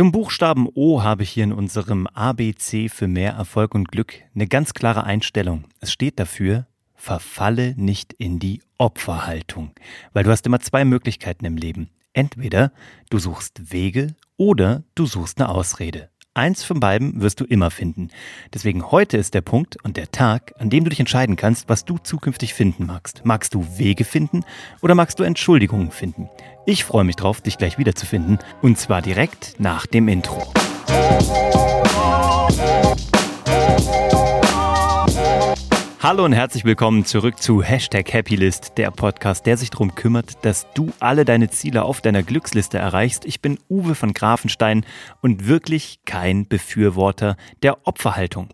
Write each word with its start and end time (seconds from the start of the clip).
Zum 0.00 0.12
Buchstaben 0.12 0.66
O 0.72 1.02
habe 1.02 1.24
ich 1.24 1.30
hier 1.30 1.44
in 1.44 1.52
unserem 1.52 2.06
ABC 2.06 2.88
für 2.88 3.06
mehr 3.06 3.32
Erfolg 3.32 3.74
und 3.74 3.92
Glück 3.92 4.14
eine 4.34 4.46
ganz 4.46 4.72
klare 4.72 5.04
Einstellung. 5.04 5.64
Es 5.80 5.92
steht 5.92 6.18
dafür, 6.18 6.66
verfalle 6.94 7.74
nicht 7.76 8.14
in 8.14 8.38
die 8.38 8.62
Opferhaltung. 8.78 9.72
Weil 10.14 10.24
du 10.24 10.30
hast 10.30 10.46
immer 10.46 10.60
zwei 10.60 10.86
Möglichkeiten 10.86 11.44
im 11.44 11.58
Leben. 11.58 11.90
Entweder 12.14 12.72
du 13.10 13.18
suchst 13.18 13.74
Wege 13.74 14.16
oder 14.38 14.84
du 14.94 15.04
suchst 15.04 15.38
eine 15.38 15.50
Ausrede. 15.50 16.08
Eins 16.32 16.62
von 16.62 16.78
beiden 16.78 17.20
wirst 17.20 17.40
du 17.40 17.44
immer 17.44 17.72
finden. 17.72 18.08
Deswegen 18.54 18.92
heute 18.92 19.16
ist 19.16 19.34
der 19.34 19.40
Punkt 19.40 19.76
und 19.82 19.96
der 19.96 20.12
Tag, 20.12 20.54
an 20.58 20.70
dem 20.70 20.84
du 20.84 20.90
dich 20.90 21.00
entscheiden 21.00 21.34
kannst, 21.34 21.68
was 21.68 21.84
du 21.84 21.98
zukünftig 21.98 22.54
finden 22.54 22.86
magst. 22.86 23.22
Magst 23.24 23.52
du 23.52 23.66
Wege 23.78 24.04
finden 24.04 24.44
oder 24.80 24.94
magst 24.94 25.18
du 25.18 25.24
Entschuldigungen 25.24 25.90
finden? 25.90 26.28
Ich 26.66 26.84
freue 26.84 27.02
mich 27.02 27.16
drauf, 27.16 27.40
dich 27.40 27.58
gleich 27.58 27.78
wiederzufinden 27.78 28.38
und 28.62 28.78
zwar 28.78 29.02
direkt 29.02 29.56
nach 29.58 29.86
dem 29.86 30.06
Intro. 30.06 30.52
Hallo 36.02 36.24
und 36.24 36.32
herzlich 36.32 36.64
willkommen 36.64 37.04
zurück 37.04 37.42
zu 37.42 37.62
Hashtag 37.62 38.10
Happylist, 38.14 38.78
der 38.78 38.90
Podcast, 38.90 39.44
der 39.44 39.58
sich 39.58 39.68
darum 39.68 39.94
kümmert, 39.94 40.42
dass 40.46 40.66
du 40.72 40.94
alle 40.98 41.26
deine 41.26 41.50
Ziele 41.50 41.82
auf 41.82 42.00
deiner 42.00 42.22
Glücksliste 42.22 42.78
erreichst. 42.78 43.26
Ich 43.26 43.42
bin 43.42 43.58
Uwe 43.68 43.94
von 43.94 44.14
Grafenstein 44.14 44.86
und 45.20 45.46
wirklich 45.46 46.00
kein 46.06 46.48
Befürworter 46.48 47.36
der 47.62 47.86
Opferhaltung, 47.86 48.48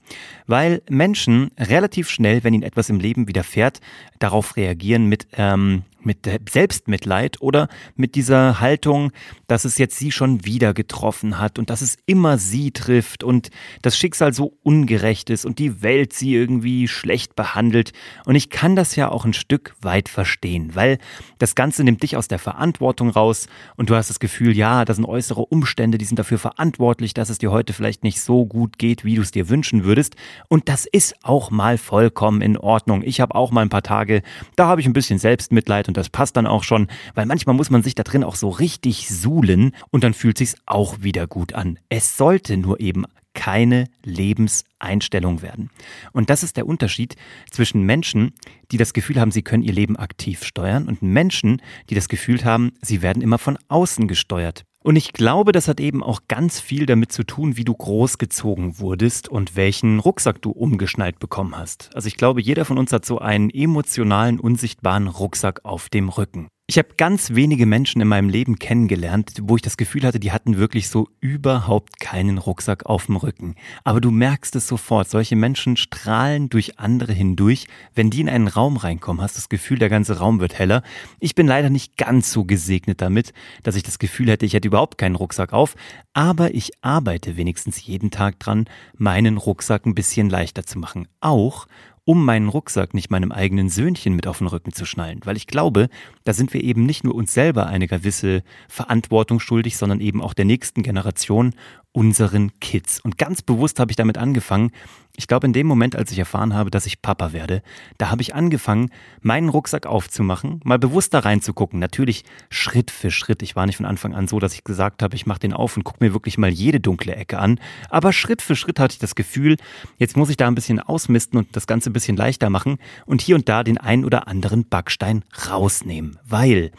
weil 0.48 0.82
Menschen 0.90 1.52
relativ 1.56 2.10
schnell, 2.10 2.42
wenn 2.42 2.52
ihnen 2.52 2.64
etwas 2.64 2.90
im 2.90 2.98
Leben 2.98 3.28
widerfährt, 3.28 3.78
darauf 4.18 4.56
reagieren 4.56 5.06
mit 5.06 5.28
ähm, 5.34 5.84
mit 6.06 6.26
Selbstmitleid 6.48 7.42
oder 7.42 7.68
mit 7.96 8.14
dieser 8.14 8.60
Haltung, 8.60 9.12
dass 9.46 9.64
es 9.64 9.76
jetzt 9.76 9.98
sie 9.98 10.10
schon 10.10 10.46
wieder 10.46 10.72
getroffen 10.72 11.38
hat 11.38 11.58
und 11.58 11.68
dass 11.68 11.82
es 11.82 11.98
immer 12.06 12.38
sie 12.38 12.70
trifft 12.70 13.22
und 13.22 13.50
das 13.82 13.98
Schicksal 13.98 14.32
so 14.32 14.56
ungerecht 14.62 15.28
ist 15.28 15.44
und 15.44 15.58
die 15.58 15.82
Welt 15.82 16.12
sie 16.12 16.34
irgendwie 16.34 16.88
schlecht 16.88 17.36
behandelt. 17.36 17.92
Und 18.24 18.36
ich 18.36 18.48
kann 18.48 18.76
das 18.76 18.96
ja 18.96 19.10
auch 19.10 19.24
ein 19.24 19.34
Stück 19.34 19.74
weit 19.82 20.08
verstehen, 20.08 20.74
weil 20.74 20.98
das 21.38 21.54
Ganze 21.54 21.84
nimmt 21.84 22.02
dich 22.02 22.16
aus 22.16 22.28
der 22.28 22.38
Verantwortung 22.38 23.10
raus 23.10 23.48
und 23.76 23.90
du 23.90 23.96
hast 23.96 24.08
das 24.08 24.20
Gefühl, 24.20 24.56
ja, 24.56 24.84
das 24.84 24.96
sind 24.96 25.04
äußere 25.04 25.44
Umstände, 25.44 25.98
die 25.98 26.04
sind 26.04 26.18
dafür 26.18 26.38
verantwortlich, 26.38 27.12
dass 27.12 27.28
es 27.28 27.38
dir 27.38 27.50
heute 27.50 27.72
vielleicht 27.72 28.04
nicht 28.04 28.20
so 28.20 28.46
gut 28.46 28.78
geht, 28.78 29.04
wie 29.04 29.16
du 29.16 29.22
es 29.22 29.32
dir 29.32 29.48
wünschen 29.48 29.84
würdest. 29.84 30.14
Und 30.48 30.68
das 30.68 30.86
ist 30.86 31.16
auch 31.22 31.50
mal 31.50 31.78
vollkommen 31.78 32.40
in 32.42 32.56
Ordnung. 32.56 33.02
Ich 33.02 33.20
habe 33.20 33.34
auch 33.34 33.50
mal 33.50 33.62
ein 33.62 33.68
paar 33.68 33.82
Tage, 33.82 34.22
da 34.54 34.68
habe 34.68 34.80
ich 34.80 34.86
ein 34.86 34.92
bisschen 34.92 35.18
Selbstmitleid 35.18 35.88
und 35.88 35.95
das 35.96 36.10
passt 36.10 36.36
dann 36.36 36.46
auch 36.46 36.62
schon, 36.62 36.88
weil 37.14 37.26
manchmal 37.26 37.56
muss 37.56 37.70
man 37.70 37.82
sich 37.82 37.94
da 37.94 38.02
drin 38.02 38.24
auch 38.24 38.36
so 38.36 38.48
richtig 38.48 39.08
suhlen 39.08 39.72
und 39.90 40.04
dann 40.04 40.14
fühlt 40.14 40.38
sich's 40.38 40.56
auch 40.66 41.02
wieder 41.02 41.26
gut 41.26 41.54
an. 41.54 41.78
Es 41.88 42.16
sollte 42.16 42.56
nur 42.56 42.80
eben 42.80 43.04
keine 43.36 43.86
Lebenseinstellung 44.02 45.42
werden. 45.42 45.70
Und 46.12 46.30
das 46.30 46.42
ist 46.42 46.56
der 46.56 46.66
Unterschied 46.66 47.16
zwischen 47.50 47.82
Menschen, 47.82 48.32
die 48.72 48.78
das 48.78 48.92
Gefühl 48.92 49.20
haben, 49.20 49.30
sie 49.30 49.42
können 49.42 49.62
ihr 49.62 49.74
Leben 49.74 49.96
aktiv 49.96 50.42
steuern 50.42 50.88
und 50.88 51.02
Menschen, 51.02 51.62
die 51.90 51.94
das 51.94 52.08
Gefühl 52.08 52.44
haben, 52.44 52.72
sie 52.82 53.02
werden 53.02 53.22
immer 53.22 53.38
von 53.38 53.58
außen 53.68 54.08
gesteuert. 54.08 54.64
Und 54.86 54.94
ich 54.94 55.12
glaube, 55.12 55.50
das 55.50 55.66
hat 55.66 55.80
eben 55.80 56.00
auch 56.00 56.20
ganz 56.28 56.60
viel 56.60 56.86
damit 56.86 57.10
zu 57.10 57.24
tun, 57.24 57.56
wie 57.56 57.64
du 57.64 57.74
großgezogen 57.74 58.78
wurdest 58.78 59.28
und 59.28 59.56
welchen 59.56 59.98
Rucksack 59.98 60.40
du 60.40 60.52
umgeschnallt 60.52 61.18
bekommen 61.18 61.58
hast. 61.58 61.90
Also 61.92 62.06
ich 62.06 62.16
glaube, 62.16 62.40
jeder 62.40 62.64
von 62.64 62.78
uns 62.78 62.92
hat 62.92 63.04
so 63.04 63.18
einen 63.18 63.50
emotionalen, 63.50 64.38
unsichtbaren 64.38 65.08
Rucksack 65.08 65.64
auf 65.64 65.88
dem 65.88 66.08
Rücken. 66.08 66.46
Ich 66.68 66.78
habe 66.78 66.88
ganz 66.96 67.32
wenige 67.36 67.64
Menschen 67.64 68.00
in 68.00 68.08
meinem 68.08 68.28
Leben 68.28 68.58
kennengelernt, 68.58 69.34
wo 69.40 69.54
ich 69.54 69.62
das 69.62 69.76
Gefühl 69.76 70.02
hatte, 70.02 70.18
die 70.18 70.32
hatten 70.32 70.56
wirklich 70.56 70.88
so 70.88 71.08
überhaupt 71.20 72.00
keinen 72.00 72.38
Rucksack 72.38 72.86
auf 72.86 73.06
dem 73.06 73.14
Rücken. 73.14 73.54
Aber 73.84 74.00
du 74.00 74.10
merkst 74.10 74.56
es 74.56 74.66
sofort, 74.66 75.08
solche 75.08 75.36
Menschen 75.36 75.76
strahlen 75.76 76.48
durch 76.48 76.80
andere 76.80 77.12
hindurch. 77.12 77.68
Wenn 77.94 78.10
die 78.10 78.20
in 78.20 78.28
einen 78.28 78.48
Raum 78.48 78.78
reinkommen, 78.78 79.22
hast 79.22 79.36
du 79.36 79.38
das 79.38 79.48
Gefühl, 79.48 79.78
der 79.78 79.90
ganze 79.90 80.18
Raum 80.18 80.40
wird 80.40 80.58
heller. 80.58 80.82
Ich 81.20 81.36
bin 81.36 81.46
leider 81.46 81.70
nicht 81.70 81.96
ganz 81.96 82.32
so 82.32 82.44
gesegnet 82.44 83.00
damit, 83.00 83.32
dass 83.62 83.76
ich 83.76 83.84
das 83.84 84.00
Gefühl 84.00 84.28
hätte, 84.28 84.44
ich 84.44 84.54
hätte 84.54 84.66
überhaupt 84.66 84.98
keinen 84.98 85.14
Rucksack 85.14 85.52
auf. 85.52 85.76
Aber 86.14 86.52
ich 86.52 86.72
arbeite 86.80 87.36
wenigstens 87.36 87.86
jeden 87.86 88.10
Tag 88.10 88.40
dran, 88.40 88.64
meinen 88.96 89.36
Rucksack 89.36 89.86
ein 89.86 89.94
bisschen 89.94 90.28
leichter 90.28 90.66
zu 90.66 90.80
machen. 90.80 91.06
Auch 91.20 91.68
um 92.06 92.24
meinen 92.24 92.48
Rucksack 92.48 92.94
nicht 92.94 93.10
meinem 93.10 93.32
eigenen 93.32 93.68
Söhnchen 93.68 94.14
mit 94.14 94.28
auf 94.28 94.38
den 94.38 94.46
Rücken 94.46 94.72
zu 94.72 94.86
schnallen. 94.86 95.20
Weil 95.24 95.36
ich 95.36 95.48
glaube, 95.48 95.88
da 96.22 96.32
sind 96.32 96.54
wir 96.54 96.62
eben 96.62 96.86
nicht 96.86 97.02
nur 97.02 97.16
uns 97.16 97.34
selber 97.34 97.66
eine 97.66 97.88
gewisse 97.88 98.44
Verantwortung 98.68 99.40
schuldig, 99.40 99.76
sondern 99.76 100.00
eben 100.00 100.22
auch 100.22 100.32
der 100.32 100.44
nächsten 100.44 100.84
Generation 100.84 101.52
unseren 101.90 102.58
Kids. 102.60 103.00
Und 103.00 103.18
ganz 103.18 103.42
bewusst 103.42 103.80
habe 103.80 103.90
ich 103.90 103.96
damit 103.96 104.18
angefangen. 104.18 104.70
Ich 105.16 105.26
glaube, 105.26 105.46
in 105.46 105.52
dem 105.52 105.66
Moment, 105.66 105.96
als 105.96 106.12
ich 106.12 106.18
erfahren 106.18 106.54
habe, 106.54 106.70
dass 106.70 106.86
ich 106.86 107.00
Papa 107.00 107.32
werde, 107.32 107.62
da 107.98 108.10
habe 108.10 108.22
ich 108.22 108.34
angefangen, 108.34 108.90
meinen 109.22 109.48
Rucksack 109.48 109.86
aufzumachen, 109.86 110.60
mal 110.64 110.78
bewusst 110.78 111.14
da 111.14 111.20
reinzugucken. 111.20 111.80
Natürlich 111.80 112.24
Schritt 112.50 112.90
für 112.90 113.10
Schritt. 113.10 113.42
Ich 113.42 113.56
war 113.56 113.66
nicht 113.66 113.76
von 113.76 113.86
Anfang 113.86 114.14
an 114.14 114.28
so, 114.28 114.38
dass 114.38 114.54
ich 114.54 114.64
gesagt 114.64 115.02
habe, 115.02 115.16
ich 115.16 115.26
mache 115.26 115.40
den 115.40 115.52
auf 115.52 115.76
und 115.76 115.84
gucke 115.84 116.04
mir 116.04 116.12
wirklich 116.12 116.36
mal 116.38 116.50
jede 116.50 116.80
dunkle 116.80 117.16
Ecke 117.16 117.38
an. 117.38 117.58
Aber 117.88 118.12
Schritt 118.12 118.42
für 118.42 118.56
Schritt 118.56 118.78
hatte 118.78 118.92
ich 118.92 118.98
das 118.98 119.14
Gefühl, 119.14 119.56
jetzt 119.98 120.16
muss 120.16 120.30
ich 120.30 120.36
da 120.36 120.46
ein 120.46 120.54
bisschen 120.54 120.80
ausmisten 120.80 121.38
und 121.38 121.56
das 121.56 121.66
Ganze 121.66 121.90
ein 121.90 121.94
bisschen 121.94 122.16
leichter 122.16 122.50
machen 122.50 122.78
und 123.06 123.22
hier 123.22 123.36
und 123.36 123.48
da 123.48 123.62
den 123.64 123.78
einen 123.78 124.04
oder 124.04 124.28
anderen 124.28 124.68
Backstein 124.68 125.24
rausnehmen. 125.48 126.18
Weil 126.24 126.72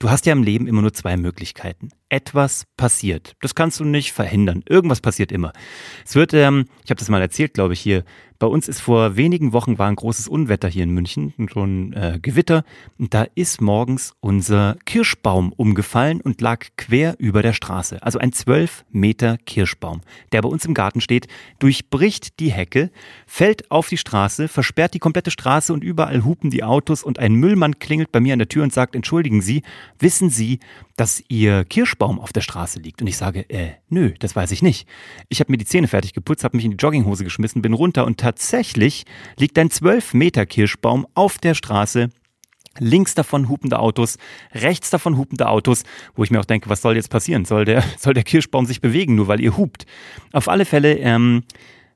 Du 0.00 0.10
hast 0.10 0.26
ja 0.26 0.32
im 0.32 0.44
Leben 0.44 0.68
immer 0.68 0.80
nur 0.80 0.92
zwei 0.92 1.16
Möglichkeiten. 1.16 1.88
Etwas 2.08 2.64
passiert. 2.76 3.34
Das 3.40 3.54
kannst 3.54 3.80
du 3.80 3.84
nicht 3.84 4.12
verhindern. 4.12 4.62
Irgendwas 4.68 5.00
passiert 5.00 5.32
immer. 5.32 5.52
Es 6.04 6.14
wird, 6.14 6.32
ähm, 6.34 6.66
ich 6.84 6.90
habe 6.90 6.98
das 6.98 7.08
mal 7.08 7.20
erzählt, 7.20 7.54
glaube 7.54 7.74
ich, 7.74 7.80
hier 7.80 8.04
bei 8.38 8.46
uns 8.46 8.68
ist 8.68 8.80
vor 8.80 9.16
wenigen 9.16 9.52
Wochen 9.52 9.78
war 9.78 9.88
ein 9.88 9.96
großes 9.96 10.28
Unwetter 10.28 10.68
hier 10.68 10.84
in 10.84 10.90
München, 10.90 11.34
so 11.52 11.64
ein 11.64 11.92
äh, 11.92 12.20
Gewitter. 12.22 12.62
Und 12.96 13.12
da 13.12 13.26
ist 13.34 13.60
morgens 13.60 14.14
unser 14.20 14.76
Kirschbaum 14.84 15.52
umgefallen 15.52 16.20
und 16.20 16.40
lag 16.40 16.64
quer 16.76 17.16
über 17.18 17.42
der 17.42 17.52
Straße. 17.52 18.00
Also 18.00 18.20
ein 18.20 18.32
zwölf 18.32 18.84
Meter 18.92 19.38
Kirschbaum, 19.38 20.02
der 20.30 20.42
bei 20.42 20.48
uns 20.48 20.64
im 20.64 20.74
Garten 20.74 21.00
steht, 21.00 21.26
durchbricht 21.58 22.38
die 22.38 22.52
Hecke, 22.52 22.92
fällt 23.26 23.72
auf 23.72 23.88
die 23.88 23.96
Straße, 23.96 24.46
versperrt 24.46 24.94
die 24.94 25.00
komplette 25.00 25.32
Straße 25.32 25.72
und 25.72 25.82
überall 25.82 26.24
hupen 26.24 26.50
die 26.50 26.62
Autos 26.62 27.02
und 27.02 27.18
ein 27.18 27.34
Müllmann 27.34 27.80
klingelt 27.80 28.12
bei 28.12 28.20
mir 28.20 28.34
an 28.34 28.38
der 28.38 28.48
Tür 28.48 28.62
und 28.62 28.72
sagt, 28.72 28.94
entschuldigen 28.94 29.42
Sie, 29.42 29.62
wissen 29.98 30.30
Sie, 30.30 30.60
dass 30.96 31.22
Ihr 31.28 31.64
Kirschbaum 31.64 31.97
auf 32.00 32.32
der 32.32 32.40
Straße 32.40 32.80
liegt? 32.80 33.00
Und 33.00 33.08
ich 33.08 33.16
sage, 33.16 33.48
äh, 33.50 33.72
nö, 33.88 34.12
das 34.18 34.34
weiß 34.34 34.50
ich 34.52 34.62
nicht. 34.62 34.88
Ich 35.28 35.40
habe 35.40 35.50
mir 35.50 35.58
die 35.58 35.64
Zähne 35.64 35.88
fertig 35.88 36.12
geputzt, 36.12 36.44
habe 36.44 36.56
mich 36.56 36.64
in 36.64 36.72
die 36.72 36.76
Jogginghose 36.76 37.24
geschmissen, 37.24 37.62
bin 37.62 37.72
runter 37.72 38.06
und 38.06 38.18
tatsächlich 38.18 39.04
liegt 39.36 39.58
ein 39.58 39.70
12 39.70 40.14
Meter 40.14 40.46
Kirschbaum 40.46 41.06
auf 41.14 41.38
der 41.38 41.54
Straße. 41.54 42.10
Links 42.80 43.14
davon 43.14 43.48
hupende 43.48 43.78
Autos, 43.78 44.18
rechts 44.54 44.90
davon 44.90 45.16
hupende 45.16 45.48
Autos, 45.48 45.82
wo 46.14 46.22
ich 46.22 46.30
mir 46.30 46.40
auch 46.40 46.44
denke, 46.44 46.68
was 46.68 46.82
soll 46.82 46.96
jetzt 46.96 47.10
passieren? 47.10 47.44
Soll 47.44 47.64
der, 47.64 47.82
soll 47.98 48.14
der 48.14 48.24
Kirschbaum 48.24 48.66
sich 48.66 48.80
bewegen, 48.80 49.14
nur 49.14 49.28
weil 49.28 49.40
ihr 49.40 49.56
hupt? 49.56 49.86
Auf 50.32 50.48
alle 50.48 50.64
Fälle 50.64 50.96
ähm, 50.98 51.42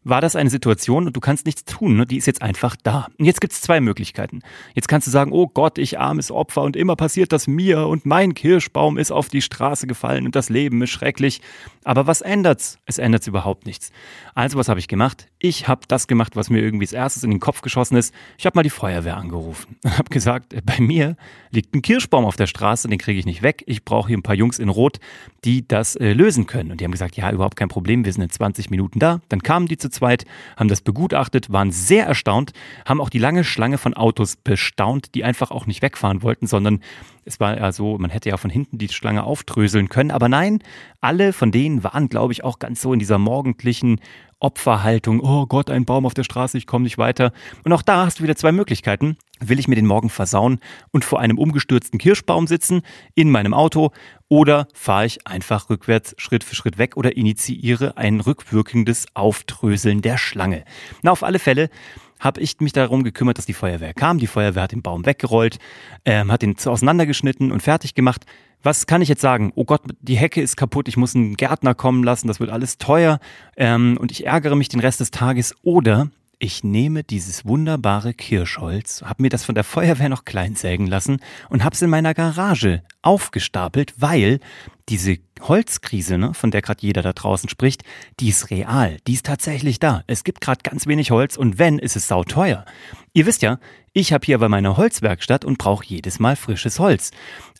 war 0.05 0.21
das 0.21 0.37
eine 0.37 0.51
Situation 0.51 1.07
und 1.07 1.17
du 1.17 1.21
kannst 1.21 1.47
nichts 1.47 1.65
tun. 1.65 1.97
Ne? 1.97 2.07
Die 2.07 2.17
ist 2.17 2.27
jetzt 2.27 2.43
einfach 2.43 2.77
da. 2.83 3.07
Und 3.19 3.25
jetzt 3.25 3.41
gibt 3.41 3.53
es 3.53 3.61
zwei 3.61 3.81
Möglichkeiten. 3.81 4.41
Jetzt 4.75 4.89
kannst 4.89 5.07
du 5.07 5.11
sagen, 5.11 5.33
oh 5.33 5.47
Gott, 5.47 5.79
ich 5.79 5.99
armes 5.99 6.31
Opfer 6.31 6.63
und 6.63 6.77
immer 6.77 6.97
passiert 6.97 7.33
das 7.33 7.47
mir 7.47 7.87
und 7.87 8.07
mein 8.07 8.35
Kirschbaum 8.35 8.99
ist 8.99 9.11
auf 9.11 9.29
die 9.29 9.43
Straße 9.43 9.87
gefallen 9.87 10.27
und 10.27 10.37
das 10.37 10.49
Leben 10.49 10.83
ist 10.83 10.91
schrecklich. 10.91 11.41
Aber 11.85 12.07
was 12.07 12.21
ändert's? 12.21 12.79
Es 12.87 12.99
ändert 12.99 13.27
überhaupt 13.27 13.67
nichts. 13.67 13.91
Also 14.35 14.59
was 14.59 14.69
habe 14.69 14.81
ich 14.81 14.89
gemacht? 14.89 15.29
Ich 15.39 15.69
habe 15.69 15.83
das 15.89 16.07
gemacht, 16.07 16.37
was 16.37 16.51
mir 16.51 16.61
irgendwie 16.61 16.85
als 16.85 16.93
erstes 16.93 17.25
in 17.25 17.31
den 17.31 17.41
Kopf 17.41 17.61
geschossen 17.61 17.97
ist. 17.97 18.15
Ich 18.39 18.47
habe 18.47 18.57
mal 18.57 18.63
die 18.63 18.71
Feuerwehr 18.71 19.17
angerufen 19.17 19.77
und 19.85 19.99
habe 19.99 20.11
gesagt, 20.11 20.55
bei 20.65 20.81
mir 20.81 21.17
liegt 21.51 21.75
ein 21.75 21.83
Kirschbaum 21.83 22.25
auf 22.25 22.37
der 22.37 22.47
Straße, 22.47 22.89
den 22.89 22.99
kriege 22.99 23.19
ich 23.19 23.27
nicht 23.27 23.43
weg. 23.43 23.63
Ich 23.67 23.85
brauche 23.85 24.09
hier 24.09 24.17
ein 24.17 24.23
paar 24.23 24.35
Jungs 24.35 24.59
in 24.59 24.69
Rot, 24.69 24.99
die 25.45 25.67
das 25.67 25.97
äh, 25.97 26.13
lösen 26.13 26.47
können. 26.47 26.71
Und 26.71 26.81
die 26.81 26.85
haben 26.85 26.93
gesagt, 26.93 27.17
ja, 27.17 27.31
überhaupt 27.31 27.57
kein 27.57 27.69
Problem, 27.69 28.05
wir 28.05 28.13
sind 28.13 28.23
in 28.23 28.31
20 28.31 28.71
Minuten 28.71 28.99
da. 28.99 29.21
Dann 29.29 29.43
kamen 29.43 29.67
die 29.67 29.77
zu 29.77 29.91
zweit, 29.93 30.25
haben 30.57 30.69
das 30.69 30.81
begutachtet, 30.81 31.53
waren 31.53 31.71
sehr 31.71 32.07
erstaunt, 32.07 32.53
haben 32.87 33.01
auch 33.01 33.11
die 33.11 33.19
lange 33.19 33.45
Schlange 33.45 33.79
von 33.79 33.95
Autos 33.95 34.37
bestaunt, 34.37 35.15
die 35.15 35.25
einfach 35.25 35.51
auch 35.51 35.67
nicht 35.67 35.83
wegfahren 35.83 36.23
wollten, 36.23 36.47
sondern 36.47 36.81
es 37.25 37.39
war 37.39 37.57
ja 37.57 37.71
so, 37.73 37.99
man 37.99 38.11
hätte 38.11 38.31
ja 38.31 38.37
von 38.37 38.51
hinten 38.51 38.79
die 38.79 38.89
Schlange 38.89 39.25
auftröseln 39.25 39.89
können. 39.89 40.11
Aber 40.11 40.29
nein, 40.29 40.59
alle 41.01 41.33
von 41.33 41.53
denen 41.53 41.85
waren, 41.85 42.09
glaube 42.09 42.33
ich, 42.33 42.43
auch 42.43 42.59
ganz 42.59 42.83
so 42.83 42.93
in 42.93 42.99
dieser 42.99 43.19
morgendlichen 43.19 44.01
Opferhaltung. 44.41 45.21
Oh 45.21 45.47
Gott, 45.47 45.71
ein 45.71 45.85
Baum 45.85 46.05
auf 46.05 46.15
der 46.15 46.25
Straße, 46.25 46.59
ich 46.59 46.67
komme 46.67 46.83
nicht 46.83 46.99
weiter. 46.99 47.33
Und 47.65 47.73
auch 47.73 47.83
da 47.83 48.05
hast 48.05 48.19
du 48.19 48.25
wieder 48.25 48.37
zwei 48.37 48.51
Möglichkeiten. 48.51 49.17
Will 49.45 49.59
ich 49.59 49.69
mir 49.69 49.75
den 49.75 49.87
Morgen 49.87 50.09
versauen 50.09 50.61
und 50.91 51.05
vor 51.05 51.21
einem 51.21 51.39
umgestürzten 51.39 51.99
Kirschbaum 51.99 52.47
sitzen 52.47 52.83
in 53.15 53.31
meinem 53.31 53.55
Auto 53.55 53.91
oder 54.29 54.69
fahre 54.73 55.07
ich 55.07 55.27
einfach 55.27 55.69
rückwärts 55.69 56.15
Schritt 56.17 56.45
für 56.45 56.55
Schritt 56.55 56.79
weg 56.79 56.97
oder 56.97 57.17
initiiere 57.17 57.97
ein 57.97 58.21
rückwirkendes 58.21 59.07
Auftröseln 59.15 60.01
der 60.01 60.17
Schlange? 60.17 60.65
Na, 61.03 61.11
auf 61.11 61.23
alle 61.23 61.39
Fälle 61.39 61.71
habe 62.23 62.41
ich 62.41 62.61
mich 62.61 62.73
darum 62.73 63.03
gekümmert, 63.03 63.37
dass 63.37 63.47
die 63.47 63.53
Feuerwehr 63.53 63.95
kam. 63.95 64.19
Die 64.19 64.29
Feuerwehr 64.29 64.63
hat 64.63 64.73
den 64.73 64.83
Baum 64.83 65.05
weggerollt, 65.05 65.59
ähm, 66.05 66.31
hat 66.31 66.43
ihn 66.43 66.57
auseinandergeschnitten 66.65 67.51
und 67.51 67.63
fertig 67.63 67.95
gemacht. 67.95 68.25
Was 68.63 68.87
kann 68.87 69.03
ich 69.03 69.09
jetzt 69.09 69.21
sagen? 69.21 69.53
Oh 69.57 69.65
Gott, 69.65 69.83
die 70.01 70.15
Hecke 70.15 70.41
ist 70.41 70.57
kaputt, 70.57 70.87
ich 70.87 70.97
muss 70.97 71.17
einen 71.17 71.35
Gärtner 71.35 71.75
kommen 71.75 72.05
lassen, 72.05 72.29
das 72.29 72.39
wird 72.39 72.51
alles 72.51 72.79
teuer 72.79 73.19
ähm, 73.57 73.99
und 74.01 74.13
ich 74.13 74.25
ärgere 74.25 74.55
mich 74.55 74.69
den 74.69 74.79
Rest 74.79 75.01
des 75.01 75.11
Tages. 75.11 75.55
Oder 75.63 76.11
ich 76.43 76.65
nehme 76.65 77.05
dieses 77.05 77.47
wunderbare 77.47 78.15
Kirschholz, 78.15 79.03
habe 79.03 79.23
mir 79.23 79.29
das 79.29 79.45
von 79.45 79.55
der 79.55 79.63
Feuerwehr 79.63 80.09
noch 80.09 80.25
klein 80.25 80.57
sägen 80.57 80.89
lassen 80.89 81.21
und 81.51 81.63
habe 81.63 81.75
es 81.75 81.83
in 81.83 81.89
meiner 81.89 82.15
Garage 82.15 82.83
aufgestapelt, 83.01 83.95
weil 83.99 84.41
diese 84.89 85.19
Holzkrise, 85.49 86.19
ne, 86.19 86.35
von 86.35 86.51
der 86.51 86.63
gerade 86.63 86.83
jeder 86.83 87.03
da 87.03 87.13
draußen 87.13 87.49
spricht, 87.49 87.83
die 88.21 88.29
ist 88.29 88.51
real, 88.51 88.99
die 89.07 89.15
ist 89.15 89.27
tatsächlich 89.27 89.79
da. 89.79 90.03
Es 90.07 90.25
gibt 90.25 90.41
gerade 90.41 90.63
ganz 90.63 90.87
wenig 90.87 91.11
Holz 91.11 91.37
und 91.37 91.59
wenn, 91.59 91.79
ist 91.79 91.97
es 91.97 92.09
sauteuer. 92.09 92.65
Ihr 93.13 93.27
wisst 93.27 93.43
ja, 93.43 93.59
ich 93.93 94.13
habe 94.13 94.25
hier 94.25 94.37
aber 94.37 94.49
meine 94.49 94.77
Holzwerkstatt 94.77 95.45
und 95.45 95.59
brauche 95.59 95.85
jedes 95.85 96.19
Mal 96.19 96.37
frisches 96.37 96.79
Holz. 96.79 97.11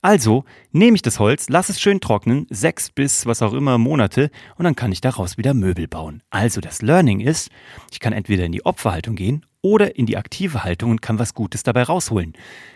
Also 0.01 0.45
nehme 0.71 0.95
ich 0.95 1.03
das 1.03 1.19
Holz, 1.19 1.49
lass 1.49 1.69
es 1.69 1.81
schön 1.81 2.01
trocknen, 2.01 2.47
sechs 2.51 2.91
bis 2.91 3.27
was 3.27 3.43
auch 3.43 3.53
immer 3.53 3.79
Monate, 3.79 4.31
und 4.57 4.65
dann 4.65 4.77
kann 4.77 4.93
ich 4.93 5.01
daraus 5.01 5.37
wieder 5.37 5.55
Möbel 5.55 5.89
bauen. 5.89 6.23
Also 6.31 6.61
das 6.61 6.83
Learning 6.83 7.21
ist, 7.21 7.51
ich 7.91 8.01
kann 8.01 8.13
entweder 8.13 8.45
in 8.45 8.53
die 8.53 8.65
Opferhaltung 8.65 9.15
gehen 9.15 9.45
oder 9.63 9.97
in 9.97 10.07
die 10.07 10.17
aktive 10.17 10.65
Haltung 10.65 10.91
und 10.91 11.03
kann 11.03 11.19
was 11.19 11.35
Gutes 11.35 11.63
dabei 11.63 11.85
rausholen. 11.85 12.35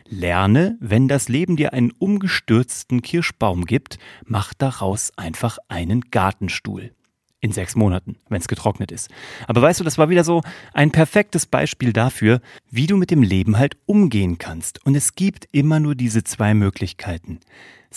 Lerne, 0.09 0.79
wenn 0.81 1.09
das 1.09 1.29
Leben 1.29 1.56
dir 1.56 1.73
einen 1.73 1.91
umgestürzten 1.91 3.03
Kirschbaum 3.03 3.65
gibt, 3.65 3.99
mach 4.25 4.55
daraus 4.55 5.12
einfach 5.17 5.59
einen 5.69 6.03
Gartenstuhl 6.11 6.93
in 7.41 7.53
sechs 7.53 7.77
Monaten, 7.77 8.17
wenn 8.29 8.41
es 8.41 8.49
getrocknet 8.49 8.91
ist. 8.91 9.11
Aber 9.47 9.62
weißt 9.62 9.81
du, 9.81 9.85
das 9.85 9.99
war 9.99 10.09
wieder 10.09 10.25
so 10.25 10.43
ein 10.73 10.91
perfektes 10.91 11.47
Beispiel 11.47 11.93
dafür, 11.93 12.41
wie 12.71 12.87
du 12.87 12.97
mit 12.97 13.11
dem 13.11 13.23
Leben 13.23 13.59
halt 13.59 13.77
umgehen 13.87 14.39
kannst. 14.39 14.85
Und 14.87 14.94
es 14.94 15.15
gibt 15.15 15.49
immer 15.53 15.81
nur 15.81 15.94
diese 15.94 16.25
zwei 16.25 16.55
Möglichkeiten. 16.55 17.41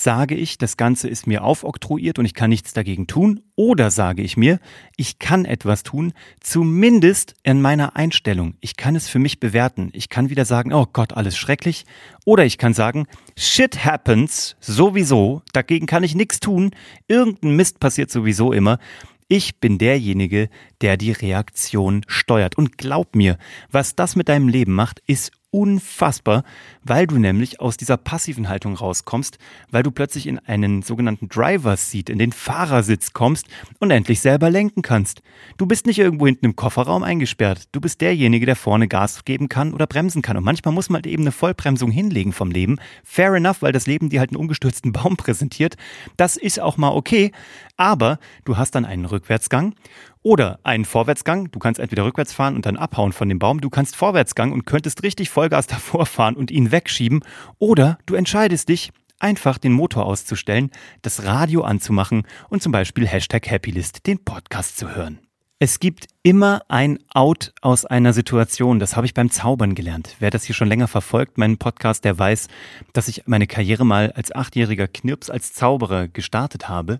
Sage 0.01 0.35
ich, 0.35 0.57
das 0.57 0.77
Ganze 0.77 1.09
ist 1.09 1.27
mir 1.27 1.43
aufoktroyiert 1.43 2.19
und 2.19 2.25
ich 2.25 2.33
kann 2.33 2.51
nichts 2.51 2.71
dagegen 2.71 3.05
tun? 3.05 3.41
Oder 3.57 3.91
sage 3.91 4.21
ich 4.21 4.37
mir, 4.37 4.61
ich 4.95 5.19
kann 5.19 5.43
etwas 5.43 5.83
tun, 5.83 6.13
zumindest 6.39 7.33
in 7.43 7.61
meiner 7.61 7.97
Einstellung. 7.97 8.53
Ich 8.61 8.77
kann 8.77 8.95
es 8.95 9.09
für 9.09 9.19
mich 9.19 9.41
bewerten. 9.41 9.89
Ich 9.91 10.07
kann 10.07 10.29
wieder 10.29 10.45
sagen, 10.45 10.71
oh 10.73 10.85
Gott, 10.93 11.11
alles 11.17 11.37
schrecklich. 11.37 11.85
Oder 12.23 12.45
ich 12.45 12.57
kann 12.57 12.73
sagen, 12.73 13.07
shit 13.37 13.83
happens 13.83 14.55
sowieso. 14.61 15.41
Dagegen 15.51 15.85
kann 15.85 16.05
ich 16.05 16.15
nichts 16.15 16.39
tun. 16.39 16.71
Irgendein 17.09 17.57
Mist 17.57 17.81
passiert 17.81 18.09
sowieso 18.09 18.53
immer. 18.53 18.79
Ich 19.27 19.59
bin 19.59 19.79
derjenige, 19.79 20.49
der 20.79 20.95
die 20.95 21.11
Reaktion 21.11 22.05
steuert. 22.07 22.57
Und 22.57 22.77
glaub 22.77 23.15
mir, 23.15 23.37
was 23.69 23.97
das 23.97 24.15
mit 24.15 24.29
deinem 24.29 24.47
Leben 24.47 24.73
macht, 24.73 25.03
ist 25.07 25.33
unfassbar, 25.51 26.43
weil 26.83 27.07
du 27.07 27.17
nämlich 27.17 27.59
aus 27.59 27.77
dieser 27.77 27.97
passiven 27.97 28.49
Haltung 28.49 28.75
rauskommst, 28.75 29.37
weil 29.71 29.83
du 29.83 29.91
plötzlich 29.91 30.27
in 30.27 30.39
einen 30.39 30.81
sogenannten 30.81 31.27
Driver's 31.27 31.89
Seat, 31.89 32.09
in 32.09 32.19
den 32.19 32.31
Fahrersitz 32.31 33.13
kommst 33.13 33.47
und 33.79 33.91
endlich 33.91 34.21
selber 34.21 34.49
lenken 34.49 34.81
kannst. 34.81 35.21
Du 35.57 35.65
bist 35.65 35.85
nicht 35.85 35.99
irgendwo 35.99 36.27
hinten 36.27 36.45
im 36.45 36.55
Kofferraum 36.55 37.03
eingesperrt. 37.03 37.63
Du 37.71 37.81
bist 37.81 38.01
derjenige, 38.01 38.45
der 38.45 38.55
vorne 38.55 38.87
Gas 38.87 39.25
geben 39.25 39.49
kann 39.49 39.73
oder 39.73 39.87
bremsen 39.87 40.21
kann. 40.21 40.37
Und 40.37 40.43
manchmal 40.43 40.73
muss 40.73 40.89
man 40.89 41.03
eben 41.03 41.23
eine 41.23 41.31
Vollbremsung 41.31 41.91
hinlegen 41.91 42.33
vom 42.33 42.51
Leben. 42.51 42.77
Fair 43.03 43.33
enough, 43.33 43.61
weil 43.61 43.71
das 43.71 43.87
Leben 43.87 44.09
dir 44.09 44.19
halt 44.19 44.29
einen 44.29 44.37
umgestürzten 44.37 44.91
Baum 44.91 45.17
präsentiert. 45.17 45.75
Das 46.17 46.37
ist 46.37 46.59
auch 46.59 46.77
mal 46.77 46.89
okay. 46.89 47.31
Aber 47.79 48.19
du 48.43 48.57
hast 48.57 48.75
dann 48.75 48.83
einen 48.83 49.05
Rückwärtsgang 49.05 49.73
oder 50.21 50.59
einen 50.63 50.83
Vorwärtsgang. 50.83 51.49
Du 51.49 51.59
kannst 51.59 51.79
entweder 51.79 52.03
rückwärts 52.03 52.33
fahren 52.33 52.55
und 52.57 52.65
dann 52.65 52.75
abhauen 52.75 53.13
von 53.13 53.29
dem 53.29 53.39
Baum. 53.39 53.61
Du 53.61 53.69
kannst 53.69 53.95
Vorwärtsgang 53.95 54.51
und 54.51 54.65
könntest 54.65 55.01
richtig 55.01 55.29
Vollgas 55.29 55.65
davor 55.67 56.05
fahren 56.05 56.35
und 56.35 56.51
ihn 56.51 56.73
wegschieben. 56.73 57.21
Oder 57.57 57.97
du 58.05 58.15
entscheidest 58.15 58.67
dich, 58.67 58.91
einfach 59.17 59.57
den 59.57 59.71
Motor 59.71 60.05
auszustellen, 60.05 60.71
das 61.03 61.23
Radio 61.23 61.61
anzumachen 61.61 62.23
und 62.49 62.61
zum 62.61 62.73
Beispiel 62.73 63.07
Hashtag 63.07 63.49
Happylist 63.49 64.05
den 64.07 64.25
Podcast 64.25 64.77
zu 64.77 64.93
hören. 64.93 65.19
Es 65.61 65.79
gibt 65.79 66.07
immer 66.23 66.61
ein 66.69 66.99
Out 67.13 67.53
aus 67.61 67.85
einer 67.85 68.11
Situation. 68.13 68.79
Das 68.79 68.95
habe 68.95 69.05
ich 69.05 69.13
beim 69.13 69.29
Zaubern 69.29 69.75
gelernt. 69.75 70.15
Wer 70.19 70.31
das 70.31 70.45
hier 70.45 70.55
schon 70.55 70.69
länger 70.69 70.87
verfolgt, 70.87 71.37
meinen 71.37 71.57
Podcast, 71.57 72.05
der 72.05 72.17
weiß, 72.17 72.47
dass 72.93 73.09
ich 73.09 73.23
meine 73.25 73.45
Karriere 73.47 73.85
mal 73.85 74.11
als 74.13 74.33
achtjähriger 74.33 74.87
Knirps 74.87 75.29
als 75.29 75.53
Zauberer 75.53 76.07
gestartet 76.07 76.69
habe. 76.69 76.97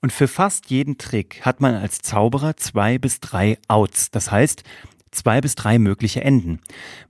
Und 0.00 0.12
für 0.12 0.28
fast 0.28 0.70
jeden 0.70 0.98
Trick 0.98 1.40
hat 1.42 1.60
man 1.60 1.74
als 1.74 2.00
Zauberer 2.00 2.56
zwei 2.56 2.98
bis 2.98 3.20
drei 3.20 3.58
Outs. 3.68 4.10
Das 4.10 4.30
heißt, 4.30 4.62
zwei 5.10 5.40
bis 5.40 5.54
drei 5.54 5.78
mögliche 5.78 6.22
Enden. 6.22 6.60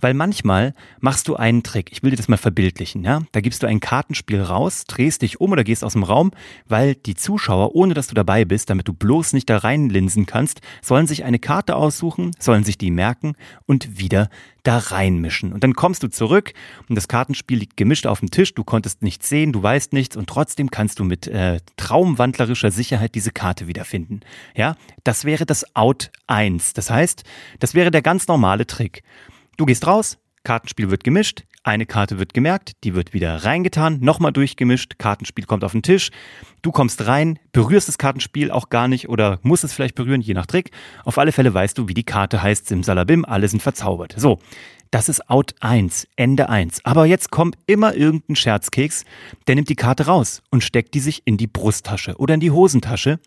Weil 0.00 0.14
manchmal 0.14 0.75
machst 1.00 1.29
du 1.29 1.37
einen 1.37 1.62
Trick. 1.62 1.90
Ich 1.93 2.02
will 2.02 2.11
dir 2.11 2.17
das 2.17 2.29
mal 2.29 2.37
verbildlichen, 2.37 3.05
ja? 3.05 3.23
Da 3.32 3.40
gibst 3.40 3.62
du 3.62 3.67
ein 3.67 3.81
Kartenspiel 3.81 4.40
raus, 4.40 4.85
drehst 4.87 5.23
dich 5.23 5.40
um 5.40 5.52
oder 5.52 5.64
gehst 5.64 5.85
aus 5.85 5.93
dem 5.93 6.02
Raum, 6.02 6.31
weil 6.67 6.94
die 6.94 7.14
Zuschauer, 7.14 7.75
ohne 7.75 7.94
dass 7.94 8.08
du 8.08 8.14
dabei 8.14 8.44
bist, 8.44 8.70
damit 8.70 8.88
du 8.88 8.93
bloß 8.93 9.32
nicht 9.32 9.50
da 9.50 9.58
reinlinsen 9.58 10.26
kannst, 10.26 10.61
sollen 10.82 11.06
sich 11.06 11.25
eine 11.25 11.38
Karte 11.38 11.76
aussuchen, 11.76 12.31
sollen 12.38 12.64
sich 12.64 12.79
die 12.79 12.90
merken 12.90 13.35
und 13.67 13.99
wieder 13.99 14.31
da 14.63 14.79
reinmischen. 14.79 15.53
Und 15.53 15.65
dann 15.65 15.75
kommst 15.75 16.03
du 16.03 16.09
zurück 16.09 16.53
und 16.89 16.95
das 16.95 17.09
Kartenspiel 17.09 17.59
liegt 17.59 17.77
gemischt 17.77 18.07
auf 18.07 18.21
dem 18.21 18.31
Tisch, 18.31 18.55
du 18.55 18.65
konntest 18.65 19.03
nichts 19.03 19.29
sehen, 19.29 19.53
du 19.53 19.63
weißt 19.63 19.93
nichts 19.93 20.17
und 20.17 20.29
trotzdem 20.29 20.71
kannst 20.71 20.99
du 20.99 21.05
mit 21.05 21.27
äh, 21.27 21.61
traumwandlerischer 21.77 22.71
Sicherheit 22.71 23.15
diese 23.15 23.31
Karte 23.31 23.67
wiederfinden. 23.67 24.21
Ja, 24.55 24.77
das 25.05 25.25
wäre 25.25 25.47
das 25.47 25.75
Out 25.75 26.11
1. 26.27 26.73
Das 26.75 26.91
heißt, 26.91 27.25
das 27.61 27.75
wäre 27.75 27.91
der 27.91 28.03
ganz 28.03 28.29
normale 28.29 28.67
Trick. 28.67 29.03
Du 29.57 29.67
gehst 29.67 29.87
raus, 29.87 30.19
Kartenspiel 30.45 30.91
wird 30.91 31.05
gemischt, 31.05 31.45
eine 31.65 31.87
Karte 31.87 32.19
wird 32.19 32.35
gemerkt, 32.35 32.73
die 32.85 32.95
wird 32.95 33.13
wieder 33.13 33.45
reingetan, 33.45 34.01
nochmal 34.01 34.33
durchgemischt, 34.33 34.99
Kartenspiel 34.99 35.45
kommt 35.45 35.65
auf 35.65 35.73
den 35.73 35.83
Tisch, 35.83 36.11
du 36.63 36.73
kommst 36.73 37.07
rein, 37.07 37.39
berührst 37.53 37.89
das 37.89 37.99
Kartenspiel 37.99 38.51
auch 38.51 38.69
gar 38.71 38.89
nicht 38.89 39.09
oder 39.09 39.39
musst 39.43 39.65
es 39.65 39.73
vielleicht 39.73 39.95
berühren, 39.95 40.21
je 40.21 40.35
nach 40.35 40.47
Trick. 40.47 40.71
Auf 41.05 41.19
alle 41.19 41.33
Fälle 41.33 41.53
weißt 41.53 41.77
du, 41.79 41.89
wie 41.89 41.95
die 41.95 42.05
Karte 42.05 42.43
heißt, 42.43 42.67
Simsalabim, 42.67 43.25
alle 43.25 43.49
sind 43.49 43.63
verzaubert. 43.63 44.15
So, 44.17 44.39
das 44.91 45.09
ist 45.09 45.29
Out 45.29 45.55
1, 45.61 46.09
Ende 46.17 46.49
1. 46.49 46.85
Aber 46.85 47.05
jetzt 47.07 47.31
kommt 47.31 47.57
immer 47.67 47.95
irgendein 47.95 48.37
Scherzkeks, 48.37 49.05
der 49.47 49.55
nimmt 49.55 49.69
die 49.69 49.77
Karte 49.77 50.07
raus 50.07 50.43
und 50.51 50.65
steckt 50.65 50.95
die 50.95 51.01
sich 51.01 51.23
in 51.27 51.37
die 51.37 51.47
Brusttasche 51.47 52.17
oder 52.17 52.35
in 52.35 52.41
die 52.41 52.51
Hosentasche 52.51 53.19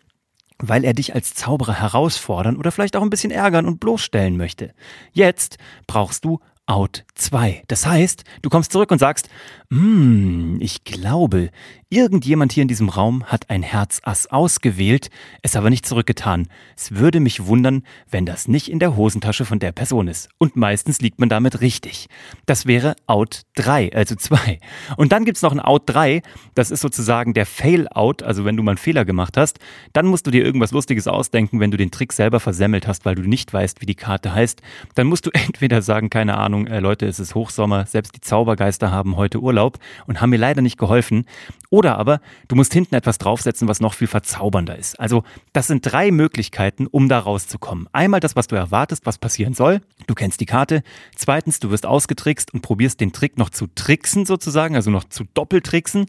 weil 0.62 0.84
er 0.84 0.94
dich 0.94 1.14
als 1.14 1.34
Zauberer 1.34 1.74
herausfordern 1.74 2.56
oder 2.56 2.70
vielleicht 2.70 2.96
auch 2.96 3.02
ein 3.02 3.10
bisschen 3.10 3.32
ärgern 3.32 3.66
und 3.66 3.80
bloßstellen 3.80 4.36
möchte. 4.36 4.72
Jetzt 5.12 5.58
brauchst 5.86 6.24
du 6.24 6.38
Out 6.66 7.04
2. 7.14 7.64
Das 7.68 7.86
heißt, 7.86 8.24
du 8.42 8.48
kommst 8.48 8.72
zurück 8.72 8.90
und 8.90 8.98
sagst, 8.98 9.28
hm, 9.72 10.58
ich 10.60 10.84
glaube, 10.84 11.48
irgendjemand 11.88 12.52
hier 12.52 12.60
in 12.60 12.68
diesem 12.68 12.90
Raum 12.90 13.24
hat 13.24 13.48
ein 13.48 13.62
Herzass 13.62 14.26
ausgewählt, 14.26 15.08
es 15.40 15.56
aber 15.56 15.70
nicht 15.70 15.86
zurückgetan. 15.86 16.48
Es 16.76 16.94
würde 16.94 17.20
mich 17.20 17.46
wundern, 17.46 17.82
wenn 18.10 18.26
das 18.26 18.48
nicht 18.48 18.70
in 18.70 18.80
der 18.80 18.96
Hosentasche 18.96 19.46
von 19.46 19.60
der 19.60 19.72
Person 19.72 20.08
ist. 20.08 20.28
Und 20.36 20.56
meistens 20.56 21.00
liegt 21.00 21.20
man 21.20 21.30
damit 21.30 21.62
richtig. 21.62 22.08
Das 22.44 22.66
wäre 22.66 22.96
Out 23.06 23.44
3, 23.54 23.94
also 23.94 24.14
2. 24.14 24.58
Und 24.98 25.10
dann 25.10 25.24
gibt's 25.24 25.40
noch 25.40 25.52
ein 25.52 25.60
Out 25.60 25.84
3, 25.86 26.20
das 26.54 26.70
ist 26.70 26.82
sozusagen 26.82 27.32
der 27.32 27.46
Fail-Out, 27.46 28.22
also 28.22 28.44
wenn 28.44 28.58
du 28.58 28.62
mal 28.62 28.72
einen 28.72 28.78
Fehler 28.78 29.06
gemacht 29.06 29.38
hast, 29.38 29.58
dann 29.94 30.04
musst 30.04 30.26
du 30.26 30.30
dir 30.30 30.44
irgendwas 30.44 30.72
Lustiges 30.72 31.08
ausdenken, 31.08 31.60
wenn 31.60 31.70
du 31.70 31.78
den 31.78 31.90
Trick 31.90 32.12
selber 32.12 32.40
versemmelt 32.40 32.86
hast, 32.86 33.06
weil 33.06 33.14
du 33.14 33.22
nicht 33.22 33.50
weißt, 33.54 33.80
wie 33.80 33.86
die 33.86 33.94
Karte 33.94 34.34
heißt. 34.34 34.60
Dann 34.96 35.06
musst 35.06 35.24
du 35.24 35.30
entweder 35.32 35.80
sagen, 35.80 36.10
keine 36.10 36.36
Ahnung, 36.36 36.66
äh, 36.66 36.80
Leute, 36.80 37.06
es 37.06 37.18
ist 37.18 37.34
Hochsommer, 37.34 37.86
selbst 37.86 38.14
die 38.14 38.20
Zaubergeister 38.20 38.90
haben 38.90 39.16
heute 39.16 39.40
Urlaub 39.40 39.61
und 40.06 40.20
haben 40.20 40.30
mir 40.30 40.38
leider 40.38 40.62
nicht 40.62 40.78
geholfen. 40.78 41.26
Oder 41.70 41.98
aber 41.98 42.20
du 42.48 42.56
musst 42.56 42.72
hinten 42.72 42.94
etwas 42.94 43.18
draufsetzen, 43.18 43.68
was 43.68 43.80
noch 43.80 43.94
viel 43.94 44.08
verzaubernder 44.08 44.78
ist. 44.78 44.98
Also 45.00 45.24
das 45.52 45.66
sind 45.66 45.90
drei 45.90 46.10
Möglichkeiten, 46.10 46.86
um 46.86 47.08
da 47.08 47.18
rauszukommen. 47.18 47.88
Einmal 47.92 48.20
das, 48.20 48.36
was 48.36 48.48
du 48.48 48.56
erwartest, 48.56 49.06
was 49.06 49.18
passieren 49.18 49.54
soll. 49.54 49.80
Du 50.06 50.14
kennst 50.14 50.40
die 50.40 50.46
Karte. 50.46 50.82
Zweitens, 51.16 51.60
du 51.60 51.70
wirst 51.70 51.86
ausgetrickst 51.86 52.52
und 52.52 52.62
probierst 52.62 53.00
den 53.00 53.12
Trick 53.12 53.38
noch 53.38 53.50
zu 53.50 53.68
tricksen 53.74 54.26
sozusagen, 54.26 54.76
also 54.76 54.90
noch 54.90 55.04
zu 55.04 55.24
doppeltricksen. 55.34 56.06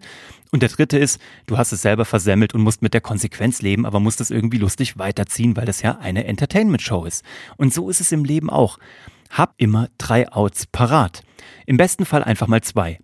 Und 0.52 0.62
der 0.62 0.70
dritte 0.70 1.00
ist, 1.00 1.20
du 1.48 1.58
hast 1.58 1.72
es 1.72 1.82
selber 1.82 2.06
versemmelt 2.06 2.54
und 2.54 2.62
musst 2.62 2.84
mit 2.84 2.94
der 2.94 3.02
Konsequenz 3.02 3.64
leben, 3.64 3.88
aber 3.88 4.00
musst 4.00 4.22
es 4.22 4.30
irgendwie 4.30 4.60
lustig 4.60 5.00
weiterziehen, 5.00 5.58
weil 5.58 5.66
das 5.66 5.82
ja 5.82 5.98
eine 5.98 6.26
Entertainment-Show 6.26 7.06
ist. 7.06 7.24
Und 7.58 7.74
so 7.74 7.90
ist 7.90 8.02
es 8.02 8.12
im 8.12 8.24
Leben 8.24 8.52
auch 8.52 8.78
hab 9.32 9.56
immer 9.58 9.90
drei 9.98 10.32
Outs 10.32 10.68
parat. 10.68 11.24
Im 11.66 11.78
besten 11.78 12.06
Fall 12.06 12.24
einfach 12.24 12.48
mal 12.48 12.62
zwei. 12.62 13.00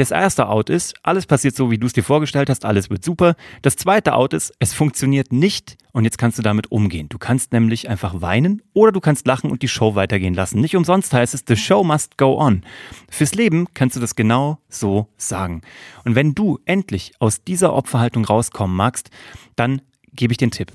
Das 0.00 0.12
erste 0.12 0.48
Out 0.48 0.70
ist, 0.70 0.94
alles 1.02 1.26
passiert 1.26 1.54
so, 1.54 1.70
wie 1.70 1.76
du 1.76 1.86
es 1.86 1.92
dir 1.92 2.02
vorgestellt 2.02 2.48
hast, 2.48 2.64
alles 2.64 2.88
wird 2.88 3.04
super. 3.04 3.34
Das 3.60 3.76
zweite 3.76 4.14
Out 4.14 4.32
ist, 4.32 4.50
es 4.58 4.72
funktioniert 4.72 5.30
nicht 5.30 5.76
und 5.92 6.04
jetzt 6.04 6.16
kannst 6.16 6.38
du 6.38 6.42
damit 6.42 6.72
umgehen. 6.72 7.10
Du 7.10 7.18
kannst 7.18 7.52
nämlich 7.52 7.90
einfach 7.90 8.22
weinen 8.22 8.62
oder 8.72 8.92
du 8.92 9.00
kannst 9.00 9.26
lachen 9.26 9.50
und 9.50 9.60
die 9.60 9.68
Show 9.68 9.96
weitergehen 9.96 10.32
lassen. 10.32 10.58
Nicht 10.62 10.74
umsonst 10.74 11.12
heißt 11.12 11.34
es, 11.34 11.44
the 11.46 11.54
show 11.54 11.84
must 11.84 12.16
go 12.16 12.38
on. 12.40 12.62
Fürs 13.10 13.34
Leben 13.34 13.66
kannst 13.74 13.94
du 13.94 14.00
das 14.00 14.16
genau 14.16 14.56
so 14.70 15.06
sagen. 15.18 15.60
Und 16.06 16.14
wenn 16.14 16.34
du 16.34 16.60
endlich 16.64 17.12
aus 17.18 17.44
dieser 17.44 17.74
Opferhaltung 17.74 18.24
rauskommen 18.24 18.74
magst, 18.74 19.10
dann 19.54 19.82
gebe 20.14 20.32
ich 20.32 20.38
den 20.38 20.50
Tipp. 20.50 20.72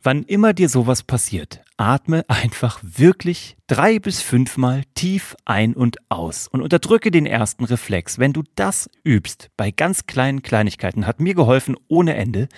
Wann 0.00 0.22
immer 0.22 0.52
dir 0.52 0.68
sowas 0.68 1.02
passiert, 1.02 1.60
atme 1.80 2.26
einfach 2.28 2.78
wirklich 2.82 3.56
drei 3.66 3.98
bis 3.98 4.20
fünfmal 4.20 4.82
tief 4.94 5.34
ein 5.46 5.72
und 5.72 5.96
aus 6.10 6.46
und 6.46 6.60
unterdrücke 6.60 7.10
den 7.10 7.24
ersten 7.24 7.64
Reflex. 7.64 8.18
Wenn 8.18 8.34
du 8.34 8.42
das 8.54 8.90
übst 9.02 9.48
bei 9.56 9.70
ganz 9.70 10.04
kleinen 10.04 10.42
Kleinigkeiten, 10.42 11.06
hat 11.06 11.20
mir 11.20 11.34
geholfen 11.34 11.76
ohne 11.88 12.16
Ende, 12.16 12.48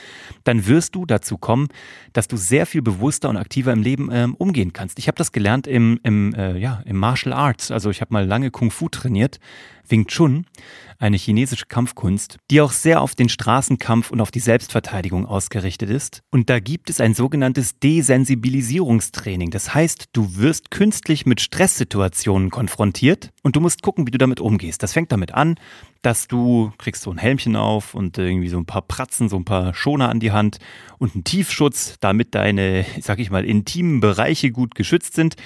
dann 0.43 0.67
wirst 0.67 0.97
du 0.97 1.07
dazu 1.07 1.39
kommen, 1.39 1.69
dass 2.13 2.27
du 2.27 2.37
sehr 2.37 2.67
viel 2.67 2.83
bewusster 2.83 3.29
und 3.29 3.37
aktiver 3.37 3.73
im 3.73 3.83
Leben 3.83 4.09
ähm, 4.11 4.35
umgehen 4.35 4.73
kannst. 4.73 4.99
Ich 4.99 5.07
habe 5.07 5.17
das 5.17 5.31
gelernt 5.31 5.69
im, 5.69 6.01
im, 6.03 6.35
äh, 6.35 6.59
ja, 6.59 6.83
im 6.85 6.97
Martial 6.97 7.33
Arts. 7.33 7.71
Also 7.71 7.91
ich 7.91 8.01
habe 8.01 8.13
mal 8.13 8.27
lange 8.27 8.51
Kung 8.51 8.73
Fu 8.73 8.89
trainiert, 8.89 9.39
Wing 9.89 10.07
Chun 10.09 10.47
eine 11.03 11.17
chinesische 11.17 11.67
Kampfkunst, 11.67 12.39
die 12.51 12.61
auch 12.61 12.71
sehr 12.71 13.01
auf 13.01 13.17
den 13.17 13.29
Straßenkampf 13.29 14.13
und 14.13 14.21
auf 14.21 14.31
die 14.31 14.41
Selbstverteidigung 14.41 15.27
ausgerichtet 15.27 15.91
ist. 15.91 16.23
Und 16.31 16.49
da 16.49 16.61
gibt 16.61 16.91
es 16.91 17.01
ein 17.01 17.13
sogenanntes 17.13 17.81
Desensibilisierungstraining. 19.13 19.51
Das 19.51 19.75
heißt, 19.75 20.07
du 20.13 20.37
wirst 20.37 20.71
künstlich 20.71 21.27
mit 21.27 21.41
Stresssituationen 21.41 22.51
konfrontiert 22.51 23.31
und 23.43 23.57
du 23.57 23.61
musst 23.61 23.83
gucken, 23.83 24.07
wie 24.07 24.11
du 24.11 24.19
damit 24.19 24.41
umgehst. 24.41 24.83
Das 24.83 24.93
fängt 24.93 25.13
damit 25.13 25.35
an, 25.35 25.57
dass 26.03 26.27
du 26.27 26.73
kriegst 26.79 27.03
so 27.03 27.11
ein 27.11 27.19
Helmchen 27.19 27.57
auf 27.57 27.95
und 27.95 28.19
irgendwie 28.19 28.49
so 28.49 28.59
ein 28.59 28.67
paar 28.67 28.83
Pratzen, 28.83 29.29
so 29.29 29.37
ein 29.37 29.45
paar 29.45 29.75
Schoner 29.75 30.09
an 30.09 30.21
die 30.21 30.33
Hand 30.33 30.59
und 30.99 31.15
einen 31.15 31.25
Tiefschutz, 31.25 31.97
damit 32.01 32.35
deine, 32.35 32.85
sag 33.01 33.19
ich 33.19 33.31
mal, 33.31 33.45
intimen 33.45 34.01
Bereiche 34.01 34.51
gut 34.51 34.75
geschützt 34.75 35.15
sind. 35.15 35.37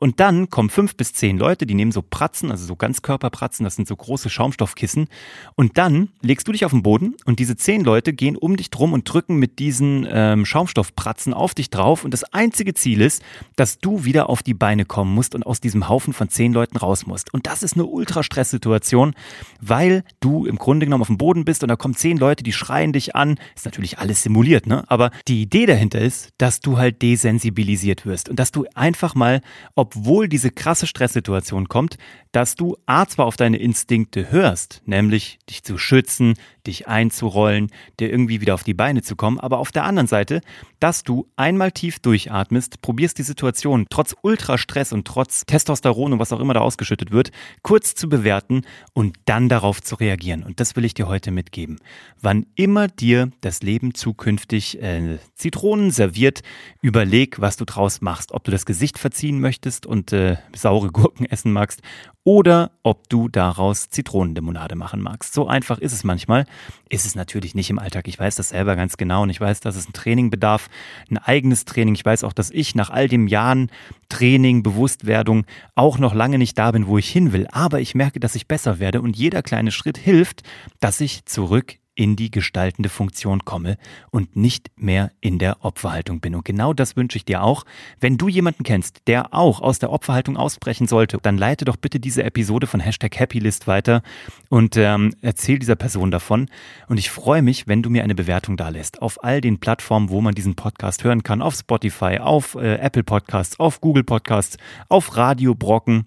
Und 0.00 0.18
dann 0.18 0.48
kommen 0.48 0.70
fünf 0.70 0.96
bis 0.96 1.12
zehn 1.12 1.36
Leute, 1.36 1.66
die 1.66 1.74
nehmen 1.74 1.92
so 1.92 2.00
Pratzen, 2.00 2.50
also 2.50 2.64
so 2.64 2.74
Ganzkörperpratzen, 2.74 3.64
das 3.64 3.76
sind 3.76 3.86
so 3.86 3.94
große 3.94 4.30
Schaumstoffkissen. 4.30 5.08
Und 5.56 5.76
dann 5.76 6.08
legst 6.22 6.48
du 6.48 6.52
dich 6.52 6.64
auf 6.64 6.70
den 6.70 6.82
Boden 6.82 7.16
und 7.26 7.38
diese 7.38 7.54
zehn 7.54 7.84
Leute 7.84 8.14
gehen 8.14 8.36
um 8.36 8.56
dich 8.56 8.70
drum 8.70 8.94
und 8.94 9.04
drücken 9.04 9.36
mit 9.36 9.58
diesen 9.58 10.08
ähm, 10.10 10.46
Schaumstoffpratzen 10.46 11.34
auf 11.34 11.54
dich 11.54 11.68
drauf. 11.68 12.02
Und 12.02 12.14
das 12.14 12.24
einzige 12.24 12.72
Ziel 12.72 13.02
ist, 13.02 13.22
dass 13.56 13.78
du 13.78 14.04
wieder 14.04 14.30
auf 14.30 14.42
die 14.42 14.54
Beine 14.54 14.86
kommen 14.86 15.14
musst 15.14 15.34
und 15.34 15.44
aus 15.44 15.60
diesem 15.60 15.86
Haufen 15.86 16.14
von 16.14 16.30
zehn 16.30 16.54
Leuten 16.54 16.78
raus 16.78 17.06
musst. 17.06 17.34
Und 17.34 17.46
das 17.46 17.62
ist 17.62 17.74
eine 17.74 17.84
Ultra-Stress-Situation, 17.84 19.12
weil 19.60 20.02
du 20.20 20.46
im 20.46 20.56
Grunde 20.56 20.86
genommen 20.86 21.02
auf 21.02 21.08
dem 21.08 21.18
Boden 21.18 21.44
bist 21.44 21.62
und 21.62 21.68
da 21.68 21.76
kommen 21.76 21.94
zehn 21.94 22.16
Leute, 22.16 22.42
die 22.42 22.54
schreien 22.54 22.94
dich 22.94 23.14
an. 23.14 23.38
Ist 23.54 23.66
natürlich 23.66 23.98
alles 23.98 24.22
simuliert, 24.22 24.66
ne? 24.66 24.82
Aber 24.88 25.10
die 25.28 25.42
Idee 25.42 25.66
dahinter 25.66 26.00
ist, 26.00 26.30
dass 26.38 26.60
du 26.60 26.78
halt 26.78 27.02
desensibilisiert 27.02 28.06
wirst 28.06 28.30
und 28.30 28.38
dass 28.38 28.50
du 28.50 28.64
einfach 28.74 29.14
mal, 29.14 29.42
ob 29.74 29.89
obwohl 29.90 30.28
diese 30.28 30.50
krasse 30.50 30.86
Stresssituation 30.86 31.68
kommt, 31.68 31.96
dass 32.32 32.54
du 32.54 32.76
A 32.86 33.06
zwar 33.06 33.26
auf 33.26 33.36
deine 33.36 33.56
Instinkte 33.56 34.30
hörst, 34.30 34.82
nämlich 34.86 35.38
dich 35.48 35.64
zu 35.64 35.78
schützen, 35.78 36.34
dich 36.66 36.86
einzurollen, 36.86 37.70
dir 37.98 38.10
irgendwie 38.10 38.40
wieder 38.40 38.54
auf 38.54 38.62
die 38.62 38.74
Beine 38.74 39.02
zu 39.02 39.16
kommen, 39.16 39.40
aber 39.40 39.58
auf 39.58 39.72
der 39.72 39.84
anderen 39.84 40.06
Seite, 40.06 40.40
dass 40.78 41.02
du 41.02 41.26
einmal 41.36 41.72
tief 41.72 41.98
durchatmest, 41.98 42.82
probierst 42.82 43.18
die 43.18 43.22
Situation 43.22 43.86
trotz 43.90 44.14
Ultrastress 44.22 44.92
und 44.92 45.06
trotz 45.06 45.44
Testosteron 45.46 46.12
und 46.12 46.18
was 46.18 46.32
auch 46.32 46.40
immer 46.40 46.54
da 46.54 46.60
ausgeschüttet 46.60 47.10
wird, 47.10 47.32
kurz 47.62 47.94
zu 47.94 48.08
bewerten 48.08 48.62
und 48.92 49.16
dann 49.24 49.48
darauf 49.48 49.82
zu 49.82 49.96
reagieren. 49.96 50.44
Und 50.44 50.60
das 50.60 50.76
will 50.76 50.84
ich 50.84 50.94
dir 50.94 51.08
heute 51.08 51.30
mitgeben. 51.30 51.80
Wann 52.20 52.46
immer 52.54 52.86
dir 52.86 53.30
das 53.40 53.62
Leben 53.62 53.94
zukünftig 53.94 54.80
äh, 54.80 55.18
Zitronen 55.34 55.90
serviert, 55.90 56.42
überleg, 56.80 57.40
was 57.40 57.56
du 57.56 57.64
draus 57.64 58.02
machst. 58.02 58.32
Ob 58.32 58.44
du 58.44 58.50
das 58.50 58.66
Gesicht 58.66 58.98
verziehen 58.98 59.40
möchtest 59.40 59.79
und 59.86 60.12
äh, 60.12 60.36
saure 60.54 60.90
Gurken 60.90 61.26
essen 61.26 61.52
magst 61.52 61.82
oder 62.22 62.72
ob 62.82 63.08
du 63.08 63.28
daraus 63.28 63.88
Zitronenlimonade 63.88 64.76
machen 64.76 65.00
magst. 65.00 65.32
So 65.32 65.48
einfach 65.48 65.78
ist 65.78 65.92
es 65.92 66.04
manchmal. 66.04 66.44
Ist 66.90 67.06
es 67.06 67.14
natürlich 67.14 67.54
nicht 67.54 67.70
im 67.70 67.78
Alltag. 67.78 68.08
Ich 68.08 68.18
weiß 68.18 68.36
das 68.36 68.50
selber 68.50 68.76
ganz 68.76 68.96
genau 68.96 69.22
und 69.22 69.30
ich 69.30 69.40
weiß, 69.40 69.60
dass 69.60 69.76
es 69.76 69.88
ein 69.88 69.94
Training 69.94 70.28
bedarf, 70.28 70.68
ein 71.10 71.18
eigenes 71.18 71.64
Training. 71.64 71.94
Ich 71.94 72.04
weiß 72.04 72.24
auch, 72.24 72.32
dass 72.32 72.50
ich 72.50 72.74
nach 72.74 72.90
all 72.90 73.08
den 73.08 73.26
Jahren 73.26 73.70
Training, 74.10 74.62
Bewusstwerdung 74.62 75.46
auch 75.74 75.98
noch 75.98 76.14
lange 76.14 76.38
nicht 76.38 76.58
da 76.58 76.72
bin, 76.72 76.86
wo 76.86 76.98
ich 76.98 77.08
hin 77.08 77.32
will. 77.32 77.46
Aber 77.50 77.80
ich 77.80 77.94
merke, 77.94 78.20
dass 78.20 78.34
ich 78.34 78.46
besser 78.46 78.78
werde 78.78 79.00
und 79.00 79.16
jeder 79.16 79.42
kleine 79.42 79.72
Schritt 79.72 79.96
hilft, 79.96 80.42
dass 80.78 81.00
ich 81.00 81.24
zurück 81.24 81.79
in 82.00 82.16
die 82.16 82.30
gestaltende 82.30 82.88
Funktion 82.88 83.44
komme 83.44 83.76
und 84.10 84.34
nicht 84.34 84.70
mehr 84.76 85.12
in 85.20 85.38
der 85.38 85.62
Opferhaltung 85.62 86.20
bin. 86.20 86.34
Und 86.34 86.46
genau 86.46 86.72
das 86.72 86.96
wünsche 86.96 87.18
ich 87.18 87.26
dir 87.26 87.42
auch. 87.42 87.66
Wenn 88.00 88.16
du 88.16 88.26
jemanden 88.26 88.62
kennst, 88.62 89.02
der 89.06 89.34
auch 89.34 89.60
aus 89.60 89.80
der 89.80 89.92
Opferhaltung 89.92 90.38
ausbrechen 90.38 90.86
sollte, 90.86 91.18
dann 91.20 91.36
leite 91.36 91.66
doch 91.66 91.76
bitte 91.76 92.00
diese 92.00 92.22
Episode 92.22 92.66
von 92.66 92.80
Hashtag 92.80 93.20
Happylist 93.20 93.66
weiter 93.66 94.00
und 94.48 94.78
ähm, 94.78 95.14
erzähl 95.20 95.58
dieser 95.58 95.76
Person 95.76 96.10
davon. 96.10 96.48
Und 96.88 96.96
ich 96.96 97.10
freue 97.10 97.42
mich, 97.42 97.68
wenn 97.68 97.82
du 97.82 97.90
mir 97.90 98.02
eine 98.02 98.14
Bewertung 98.14 98.56
da 98.56 98.70
lässt. 98.70 99.02
Auf 99.02 99.22
all 99.22 99.42
den 99.42 99.60
Plattformen, 99.60 100.08
wo 100.08 100.22
man 100.22 100.34
diesen 100.34 100.54
Podcast 100.54 101.04
hören 101.04 101.22
kann. 101.22 101.42
Auf 101.42 101.54
Spotify, 101.54 102.16
auf 102.18 102.54
äh, 102.54 102.76
Apple 102.76 103.04
Podcasts, 103.04 103.60
auf 103.60 103.82
Google 103.82 104.04
Podcasts, 104.04 104.56
auf 104.88 105.18
Radio 105.18 105.54
Brocken 105.54 106.06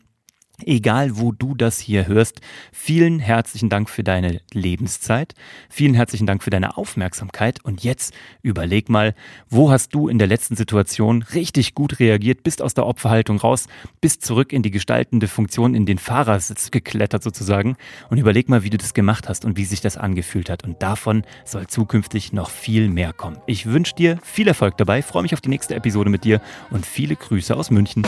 Egal, 0.62 1.18
wo 1.18 1.32
du 1.32 1.56
das 1.56 1.80
hier 1.80 2.06
hörst, 2.06 2.40
vielen 2.72 3.18
herzlichen 3.18 3.70
Dank 3.70 3.90
für 3.90 4.04
deine 4.04 4.40
Lebenszeit, 4.54 5.34
vielen 5.68 5.96
herzlichen 5.96 6.28
Dank 6.28 6.44
für 6.44 6.52
deine 6.52 6.78
Aufmerksamkeit. 6.78 7.66
Und 7.66 7.84
jetzt 7.84 8.14
überleg 8.44 8.88
mal, 8.88 9.16
wo 9.50 9.72
hast 9.72 9.96
du 9.96 10.08
in 10.08 10.20
der 10.20 10.28
letzten 10.28 10.56
Situation 10.56 11.24
richtig 11.34 11.74
gut 11.74 12.00
reagiert, 12.00 12.44
bist 12.44 12.62
aus 12.62 12.76
der 12.76 12.86
Opferhaltung 12.86 13.40
raus, 13.40 13.66
bist 14.00 14.24
zurück 14.24 14.54
in 14.54 14.62
die 14.62 14.70
gestaltende 14.70 15.28
Funktion, 15.28 15.74
in 15.74 15.88
den 15.88 15.98
Fahrersitz 15.98 16.70
geklettert 16.70 17.24
sozusagen. 17.24 17.76
Und 18.12 18.20
überleg 18.20 18.48
mal, 18.48 18.64
wie 18.64 18.70
du 18.70 18.78
das 18.78 18.94
gemacht 18.94 19.28
hast 19.28 19.46
und 19.46 19.58
wie 19.58 19.66
sich 19.66 19.82
das 19.82 19.98
angefühlt 19.98 20.52
hat. 20.52 20.64
Und 20.64 20.84
davon 20.84 21.24
soll 21.46 21.66
zukünftig 21.66 22.32
noch 22.32 22.52
viel 22.52 22.90
mehr 22.90 23.12
kommen. 23.12 23.38
Ich 23.48 23.66
wünsche 23.66 23.96
dir 23.96 24.20
viel 24.22 24.48
Erfolg 24.48 24.78
dabei, 24.78 25.02
freue 25.02 25.24
mich 25.24 25.34
auf 25.34 25.42
die 25.42 25.50
nächste 25.50 25.74
Episode 25.74 26.12
mit 26.12 26.24
dir 26.24 26.42
und 26.70 26.86
viele 26.86 27.16
Grüße 27.16 27.56
aus 27.58 27.72
München. 27.72 28.04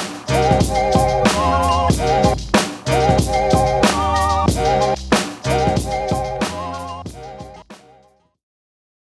Thank 3.05 3.53
you. 3.53 3.54